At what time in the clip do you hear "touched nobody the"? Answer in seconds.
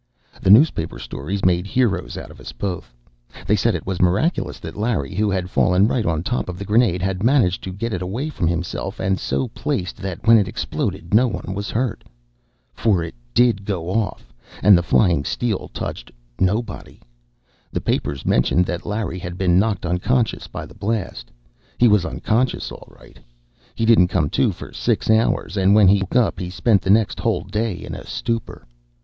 15.71-17.79